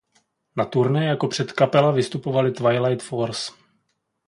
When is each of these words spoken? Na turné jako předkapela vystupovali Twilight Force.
Na 0.55 0.65
turné 0.65 1.05
jako 1.05 1.27
předkapela 1.27 1.91
vystupovali 1.91 2.51
Twilight 2.51 3.03
Force. 3.07 3.51